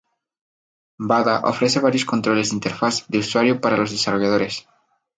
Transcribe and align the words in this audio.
Bada 1.09 1.35
ofrece 1.51 1.79
varios 1.85 2.05
controles 2.11 2.49
de 2.49 2.55
interfaz 2.57 2.95
de 3.09 3.19
usuario 3.19 3.61
para 3.61 3.77
los 3.77 3.91
desarrolladores. 3.91 4.65